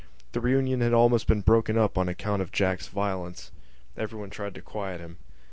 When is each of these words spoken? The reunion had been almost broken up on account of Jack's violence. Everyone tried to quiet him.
The 0.31 0.41
reunion 0.41 0.81
had 0.81 0.87
been 0.93 0.97
almost 0.97 1.27
broken 1.45 1.77
up 1.77 1.95
on 1.95 2.09
account 2.09 2.41
of 2.41 2.51
Jack's 2.51 2.87
violence. 2.87 3.51
Everyone 3.95 4.31
tried 4.31 4.55
to 4.55 4.61
quiet 4.63 4.99
him. 4.99 5.17